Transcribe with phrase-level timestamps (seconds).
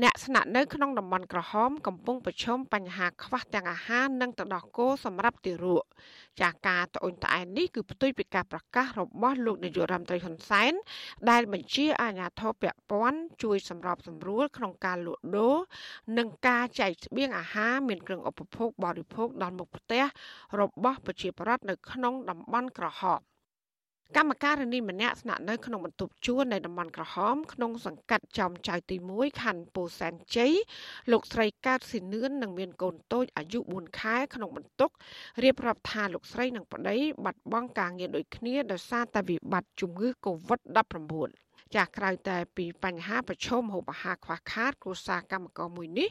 [0.00, 5.84] អ្នកស្នាក់នៅក្នុងតំបន់ក្រហមកំពុងប្រឈមបញ្ហាខ្វះទាំងអាហារនិងទឹកដោះគោសម្រាប់ទារក
[6.40, 10.72] ចាស់ការត្អូញត្អែនេះគឺផ្ទុយពីការប្រកាសរបស់លោកនាយករដ្ឋមន្ត្រីហ៊ុនសែន
[11.30, 15.56] ដែលបញ្ជាអាជ្ញាធរពាក់ព័ន្ធជួយសម្របសម្រួលក្នុងការលក់ដូរ
[16.18, 20.04] និងការចែកស្បៀងអាហារមានគ្រឿងឧបភោគបរិភោគដល់មុខផ្ទះ
[20.60, 23.20] របស់ប្រជាពលរដ្ឋនៅក្នុងតំបន់ក្រហម
[24.16, 30.52] កម្មការនីម្នាក់ស្នាក់នៅក្នុងបន្ទប់ជួលនៃតំបន់ក្រហមក្នុងសង្កាត់ចំចៅទី1ខណ្ឌពោធិ៍សែនជ័យ
[31.12, 34.90] លោកស្រីកើតស៊ីនឿននិងមានកូនតូចអាយុ4ខែក្នុងបន្ទុក
[35.42, 46.08] រៀបរាប់ថាលោកស្រីនិងប្តីបាត់បង់ការងារដូចគ្នាដោយសារតែវិបត្តិជំងឺ Covid-19 ចាស់ក្រៅតែពីបញ្ហាប្រឈមហូបអាហារខ្វះខាតគ្រួសារកម្មករមួយនេះ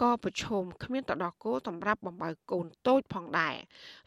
[0.00, 3.54] ក៏ប្រឈមគ្មានទៅដល់គោសម្រាប់បំបើកូនតូចផងដែរ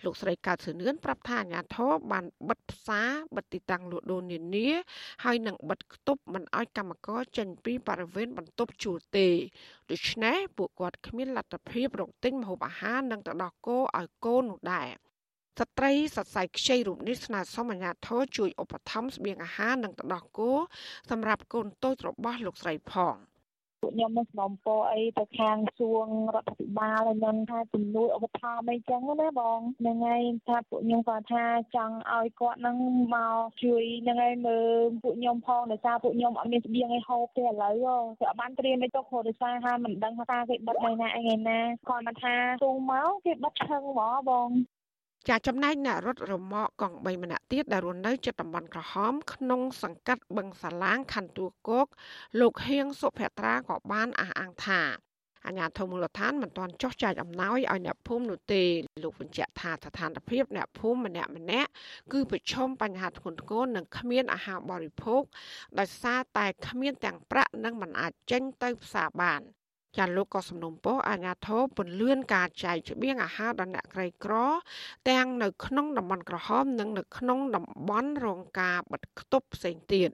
[0.03, 4.69] លោកស្រីកើតសឿនឿនប្រាប់ថាអាញាធរបានបិទផ្សារបិទទីតាំងលក់ដូរនានា
[5.23, 9.27] ហើយនឹងបិទគប់មិនឲ្យកម្មករចេញពីបរិវេណបន្ទប់ជួលទេ
[9.91, 14.87] ដូច្នេះពួកគាត់គ្មានលទ្ធភាពរកទិញម្ហូបអាហារនិងទៅដល់គោឲ្យកូននោះដែរ
[15.59, 20.51] ស្ត្រីសរសៃខ្ចីរូបនេះស្នើសុំអាជ្ញាធរជួយឧបត្ថម្ភស្បៀងអាហារនិងទឹកដោះគោ
[21.09, 23.15] សម្រាប់កូនតូចរបស់លោកស្រីផង
[23.81, 31.45] ពួកខ្ញុំនឹងស្នំពរអីទៅខាងសួងរដ្ឋាភិបាលហើយនឹងថាជំនួយឧបត្ថម្ភអីចឹងណាបងហ្នឹងហើយថាពួកខ្ញុំគាត់ថា
[31.75, 32.77] ចង់ឲ្យគាត់នឹង
[33.15, 34.67] មកជួយហ្នឹងហើយមើល
[35.03, 37.73] ពួកខ្ញុំផងដោយសារពួកខ្ញុំអត់មានស្បៀងអីហូបទេឥឡូវ
[38.19, 44.49] គឺអត់បានត្រៀមអីទៅព្រោះដោយសារថាមិនដឹងថាគេបិទនៅណាអីថ្ងៃណាគាត់មកថាទូមកគេបិទឆឹងហ្មងបង
[45.29, 51.87] ចាចំណែកអ្នករត់រមាក់កង់3ម្នាក់ទៀតដែលរស់នៅជិតតំបន់ក្រហម ក្នុងសង្កាត់បឹងសាឡាងខណ្ឌទួលគោក
[52.39, 54.81] លោកហៀងសុភត្រាក៏បានអះអាងថា
[55.45, 58.63] អាញាធមូលដ្ឋានមិនទាន់ចោះចែកអំណោយឲ្យអ្នកភូមិនោះទេ
[59.03, 61.69] លោកបញ្ជាក់ថាស្ថានភាពអ្នកភូមិម្នាក់ម្នាក់
[62.13, 65.21] គឺប្រឈមបញ្ហាធ្ងន់ធ្ងរនិងគ្មានអាហារបរិភោគ
[65.79, 69.41] ដោយសារតែគ្មានទាំងប្រាក់និងមិនអាចចេញទៅផ្សារបាន
[69.97, 74.33] ចាលោកក៏សំណូមពរអាជ្ញាធរពន្លឿនការចែកច្បៀងអាហារដល់អ្នកក្រីក្រ
[75.09, 80.09] ទាំងនៅក្នុងតំបន់ក្រហមនិងនៅក្នុងតំបន់រងការបិទគប់ផ្សេងទៀត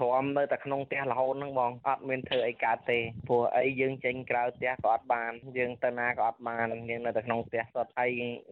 [0.00, 8.10] ទ្រាំនៅតែក្នុងផ្ទះរហូតហ្នឹងបងអត់មានធ្វើអីកើតទេព្រោះអីយើងចេញក្រៅផ្ទះក៏អត់បានយើងទៅណាក៏អត់បានយើងនៅតែក្នុងផ្ទះសុទ្ធហើយ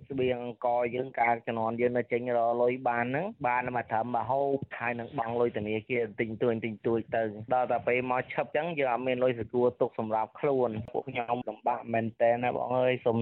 [0.08, 7.22] ស្បៀងអង្គយើងការជំនាន់យើងនៅចេញរលុយបានហ្នឹងបានមកត្រឹមមកហូបហើយនឹងបង់លុយធនាគារទិញទួយទិញទួយទៅ
[7.54, 13.18] ដល់តែពេលមកឈប់ចឹងយើងអត់មានលុយសគួរទុកសម្រាប់ខ្លួនពួកខ្ញុំលំបាកមែនតើណាបងអើយសូម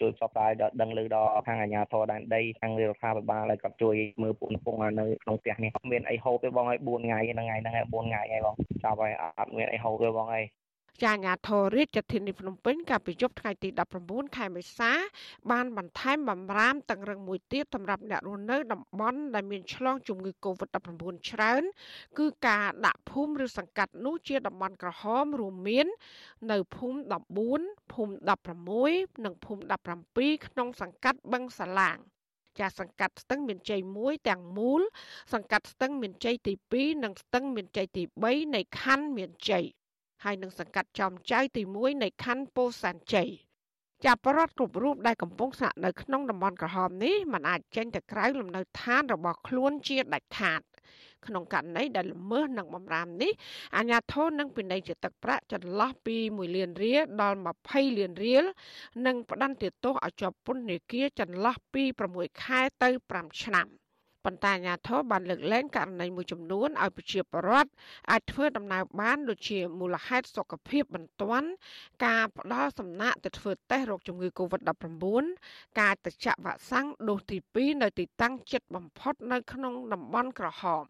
[0.00, 10.42] ជួយផ្សព្វផ្សាយដល់ដឹងលើដល់ខាងអាជ្ញាធរដែនដីខាងរដ្ឋាភិបាលឲ្យគាត់ជួយមើលពួកកំពុងនៅក្នុងផ្ទះនេះមានអីហូបទេបងឲ្យ4ថ្ងៃហ្នឹងថ្ងៃហ្នឹង4ថ្ងៃហើយបងចាប់ហើយអត់មានអីហូបទេបងអី
[11.04, 13.68] ចាញាធររាជធានីភ្នំពេញកាលពីយប់ថ្ងៃទី
[14.02, 14.92] 19ខែមេសា
[15.50, 21.62] បានបន្ថែមបំរាមតឹងរឹងមួយទៀតសម្រាប់អ្នករស់នៅតំបន់ដែលមានឆ្លងជំងឺ Covid-19 ច្រើន
[22.18, 25.86] គឺការដាក់ភូមិឬសង្កាត់នោះជាតំបន់ក្រហមរួមមាន
[26.50, 26.98] នៅភូមិ
[27.44, 28.14] 14ភូមិ
[28.68, 29.62] 16និងភូមិ
[30.04, 31.98] 17ក្នុងសង្កាត់បឹងសាឡាង
[32.60, 34.82] ចាសង្កាត់ស្ទឹងមានជ័យ1ទាំងមូល
[35.32, 39.64] សង្កាត់ស្ទឹងមានជ័យទី2និងស្ទឹងមានជ័យទី3នៃខណ្ឌមានជ័យ
[40.24, 43.30] ហើយនឹងសង្កាត់ចំចៅទី1នៃខណ្ឌពោធិ៍សែនជ័យ
[44.04, 50.60] ចាប់ប្រដ្ឋគ្រប់រូបដែលកំពុងស្នាក់នៅក្នុងតំបន់ក្រហមនេះមិនអាចចេញទៅក្រៅលំនៅឋានរបស់ខ្លួនជាដាច់ខាត
[51.26, 53.32] ក្នុងករណីដែលល្មើសនឹងបំរាមនេះ
[53.76, 58.44] អាជ្ញាធរនឹងពិន័យជាទឹកប្រាក់ចន្លោះពី1លានរៀលដល់20លានរៀល
[59.06, 61.82] និងផ្តន្ទាទោសឲ្យជាប់ពន្ធនាគារចន្លោះពី
[62.14, 63.68] 6ខែទៅ5ឆ្នាំ
[64.24, 67.70] ប៉ុន្តែអាជ្ញាធរបានលើកលែងករណីមួយចំនួនឲ្យប្រជាពលរដ្ឋ
[68.10, 71.48] អាចធ្វើដំណើរបានដូចជាមូលហេតុសុខភាពបន្ទាន់
[72.06, 75.24] ការផ្ដល់សំណាក់ទៅធ្វើតេស្តរោគជំងឺ Covid-19
[75.80, 80.84] ការទៅចាក់វ៉ាក់សាំងដូសទី2នៅទីតាំងជិតបំផុតនៅក្នុងតំបន់ក្រហម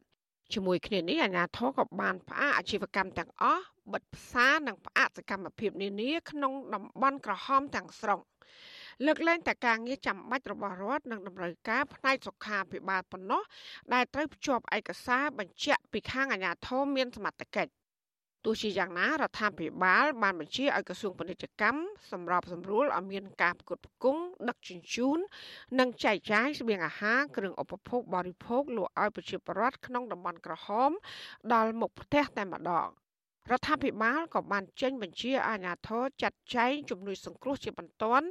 [0.52, 8.20] ជាមួយគ្នានេះអាជ្ញាធរក៏បានផ្អាកអាជីវកម្មទាំងអស់បិទផ្សារនិងផ្អាកសកម្មភាពនានាក្នុងតំបន់ក្រហមទាំងស្រុង
[9.06, 13.42] លើកលែងតែការងារចាំបាច់របស់រដ្ឋនិងតម្រូវការផ្នែកសុខាភិបាលប៉ុណ្ណោះ
[13.94, 17.77] ដែលត្រូវភ្ជាប់ឯកសារបញ្ជាក់ពីខាងអាជ្ញាធរមានសមត្ថកិច្ច
[18.44, 21.80] ទោះជាយ៉ាងណារដ្ឋាភិបាលបានបញ្ជាឲ្យក្រសួងពាណិជ្ជកម្ម
[22.12, 25.18] សម្របសម្រួលឲ្យមានការផ្គត់ផ្គង់ដឹកជញ្ជូន
[25.80, 30.90] និងចែកចាយស្បៀងអាហារគ្រឿងឧបភោគបរិភោគលក់ឲ្យប្រជាពលរដ្ឋក្នុងតំបន់ក្រហម
[31.52, 32.88] ដល់មុខផ្ទះតែម្ដង
[33.52, 38.26] រដ្ឋាភិបាលក៏បានចេញបញ្ជាអាជ្ញាធរចាត់ចែងជំនួយសង្គ្រោះជាបន្ទាន់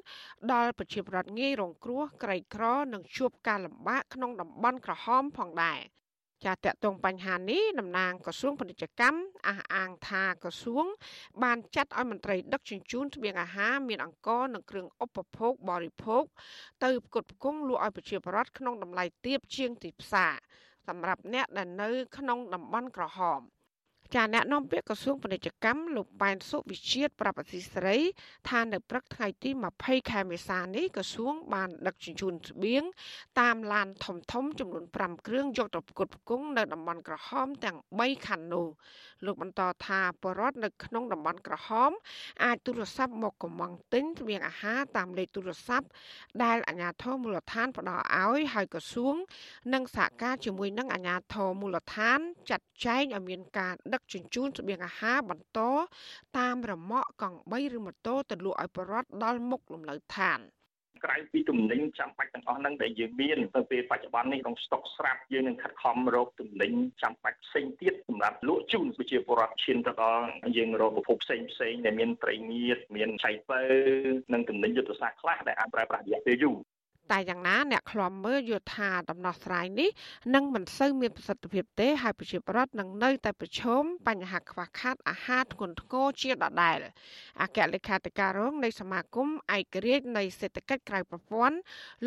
[0.53, 2.63] ដល់ប្រជាពលរដ្ឋងាយរងគ្រោះក្រីក្រ
[2.93, 5.79] និងជួបការលំបាកក្នុងតំបន់ក្រហមផងដែរ។
[6.45, 10.85] ចាតកតងបញ្ហានេះតំណាងក្រសួងពាណិជ្ជកម្មអះអាងថាក្រសួង
[11.43, 16.23] បានចាត់ឲ្យមន្ត្រីដឹកជញ្ជូនស្បៀងអាហារមានអង្គនិងគ្រឿងឧបភោគបរិភោគ
[16.83, 20.33] ទៅផ្គត់ផ្គង់លក់ឲ្យប្រជាពលរដ្ឋក្នុងតម្លៃទាបជាងទីផ្សារ
[20.87, 23.41] សម្រាប់អ្នកដែលនៅក្នុងតំបន់ក្រហម
[24.15, 27.97] ចាអ្នកនាំពាក្យក្រសួងពាណិជ្ជកម្មលោកប៉ែនសុវិជាតិប្រាប់អសីស្រី
[28.49, 29.49] ថានៅព្រឹកថ្ងៃទី
[29.79, 32.83] 20ខែមេសានេះក្រសួងបានដឹកជញ្ជូនស្បៀង
[33.39, 38.67] តាមឡានធំធំចំនួន5គ្រឿងយកទៅផ្គត់ផ្គង់នៅតំបន់ក្រហមទាំង3ខណ្ឌនោះ
[39.25, 41.91] លោកបន្តថាបរដ្ឋនៅក្នុងតំបន់ក្រហម
[42.43, 45.87] អាចទូរស័ព្ទមកកំងទិញស្បៀងអាហារតាមលេខទូរស័ព្ទ
[46.43, 49.15] ដែលអាជ្ញាធរមូលដ្ឋានផ្ដល់ឲ្យហើយក្រសួង
[49.73, 52.19] និងសហការជាមួយនឹងអាជ្ញាធរមូលដ្ឋាន
[52.49, 55.59] ចាត់ចែងឲ្យមានការដឹកជញ្ជូនស្បៀងអាហារបន្ត
[56.37, 60.41] តាមរមាក់កង់3ឬម៉ូតូទៅលក់ឲ្យបរដ្ឋដល់មុខលំនៅឋាន
[61.05, 66.71] ក្រៅពីទំនិញចាំបាច់ទាំងអស់ហ្នឹងដែលយើងមានទៅពេលបច្ចុប្បន្ននេះក្នុងស្តុកស្រាប់យើងនឹងខិតខំរកទំនិញ
[67.01, 70.27] ចាំបាច់ផ្សេងទៀតសម្រាប់លក់ជូនប្រជាពលរដ្ឋឈានទៅដល់
[70.57, 73.61] យើងរកប្រភពផ្សេងផ្សេងដែលមានត្រីងៀតមានឆៃពៅ
[74.33, 76.57] និងទំនិញយុទ្ធសាស្ត្រខ្លះដែលអាចប្រើប្រាស់រយៈពេលយូរ
[77.11, 79.89] តែយ៉ាងណាអ្នកខ្លំមើលយល់ថាដំណោះស្រាយនេះ
[80.35, 86.77] នឹងមិនសូវមានប្រសិទ្ធភាពទេហើយប្រជាពលរដ្ឋនឹងនៅតែប្រឈមបញ្ហាខ្វះខាតអាហារធ្ងន់ធ្ងរជាដដែល
[87.41, 89.27] អគ្គលេខាធិការរងនៃសមាគម
[89.57, 91.57] ឯករាជ្យនៃសេដ្ឋកិច្ចក្រៅប្រព័ន្ធ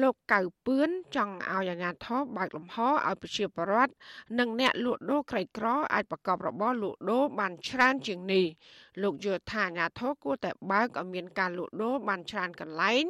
[0.02, 3.92] លោកកៅពឿនចង់ឲ្យអាជ្ញាធរបើកលំហឲ្យប្រជាពលរដ្ឋ
[4.38, 8.46] និងអ្នកលក់ដូរក្រីក្រអាចប្រកបរបរលក់ដូរបានច្រើនជាងនេះ
[9.02, 13.04] លោកយល់ថាអាញាធរគួរតែបើកឲ្យមានការលក់ដូរបានច្រើនកន្លែង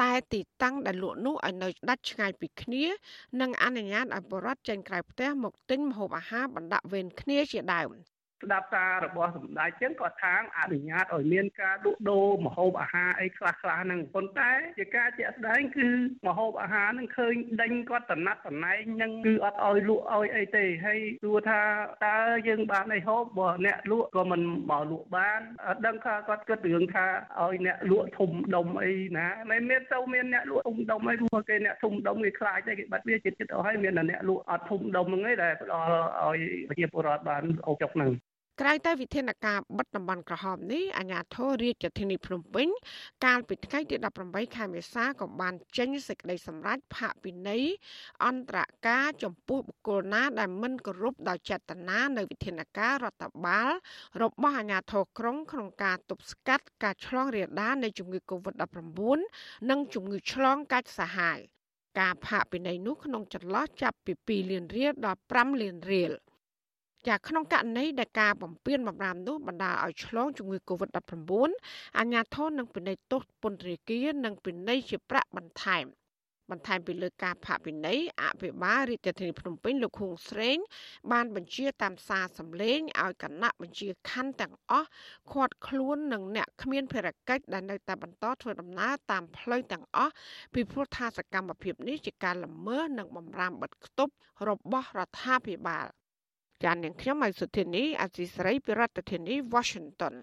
[0.00, 2.84] តែទីតាំងដែលលក់នោះឲ្យនៅដាច់ឆ្ងាយពីគ្នា
[3.40, 7.90] និងអនុញ្ញាតឲ្យបរិវត្តចេញក្រៅផ្ទះមកទិញម្ហូបអាហារបណ្ដាក់វេនគ្នាជាដើម។
[8.42, 15.88] ស្ដាប់សាររបស់សម្ដេចចឹងក៏ថាងអនុញ្ញាតឲ្យមានការលក់ដូរម្ហូបអាហារអីខ្លះខ្លះហ្នឹងប៉ុន្តែជាការជាក់ស្ដែងគឺ
[16.28, 21.62] ម្ហូបអាហារហ្នឹងឃើញដេញគាត់តំណាត់តំណែងហ្នឹងគឺអត់ឲ្យលក់ឲ្យអីទេហើយទោះថា
[22.06, 22.16] តើ
[22.48, 27.06] យើងបានអីហូបបើអ្នកលក់ក៏មិនមកលក់បានអត់ដឹងថាគាត់គិតរឿងថា
[27.40, 35.88] ឲ្យអ្នកលក់ធំដុំអីណាមិនមានទៅមានអ្នកលក់ធំដុំអីព្រោះគេអ្នកធំដុំគេខ្លាចតែគេបាត់វាចិត្តចិត្តអស់ហើយមានតែអ្នកលក់អត់ធំដុំហ្នឹងឯងដែលផ្ដល់
[36.24, 36.38] ឲ្យ
[36.68, 38.10] ប្រជាពលរដ្ឋបានអូចុកហ្នឹង
[38.60, 42.68] ក្រៅតែវិធានការបិទតំបន់ក្រហមនេះអាជ្ញាធររាជធានីភ្នំពេញ
[43.24, 43.96] កាលពីថ្ងៃទី
[44.26, 47.64] 18ខែមេសាក៏បានចេញសេចក្តីសម្រេចផាកពិន័យ
[48.24, 48.58] អន្តរ
[48.88, 53.70] ការចំពោះបុគ្គលណាដែលមិនគោរពដោយចេតនានៅវិធានការរដ្ឋបាល
[54.22, 59.18] របស់អាជ្ញាធរក្រុងក្នុងការទប់ស្កាត់ការឆ្លងរាលដាលនៃជំងឺ Covid-19
[59.70, 61.38] និងជំងឺឆ្លងកាចសាហាវ
[62.00, 63.96] ការផាកពិន័យនោះក្នុងចន្លោះចាប់
[64.26, 66.12] ពី2លានរៀលដល់5លានរៀល។
[67.08, 71.30] ចាក្នុងករណីដែលការបំពេញបំរាមនោះបណ្ដាលឲ្យឆ្លងជំងឺ Covid-19
[71.98, 75.86] អាជ្ញាធរនឹងពិន័យទោសពន្ធនាគារនិងពិន័យជាប្រាក់បន្ថែម
[76.50, 80.56] បន្ថែមពីលើការផាកពិន័យអភិបាលរាជធានីភ្នំពេញលោកខួងស្រេង
[81.12, 84.88] បានបញ្ជាតាមសារសម្លេងឲ្យគណៈបញ្ជាខណ្ឌទាំងអស់
[85.32, 90.12] ឃាត់ខ្លួននឹងអ្នកគ្មានភារកិច្ចដែលនៅតែបន្តធ្វើដំណើរតាមផ្លូវទាំងអស់
[90.54, 94.12] ពីព្រោះថាសកម្មភាពនេះជាការល្មើសនិងបំរាមបិទគប់
[94.48, 95.86] របស់រដ្ឋាភិបាល
[96.64, 100.14] ចាននាងខ្ញុំម៉ៃសុធានីអសីស្រី ពីរដ្ឋធានី Washington